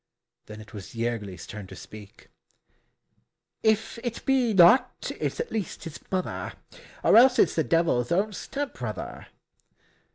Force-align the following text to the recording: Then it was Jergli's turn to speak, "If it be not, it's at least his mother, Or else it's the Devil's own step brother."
Then 0.47 0.59
it 0.61 0.73
was 0.73 0.93
Jergli's 0.95 1.45
turn 1.45 1.67
to 1.67 1.75
speak, 1.75 2.29
"If 3.61 3.99
it 4.03 4.25
be 4.25 4.51
not, 4.51 5.11
it's 5.19 5.39
at 5.39 5.51
least 5.51 5.83
his 5.83 5.99
mother, 6.11 6.53
Or 7.03 7.17
else 7.17 7.37
it's 7.37 7.53
the 7.53 7.63
Devil's 7.63 8.11
own 8.11 8.33
step 8.33 8.73
brother." 8.73 9.27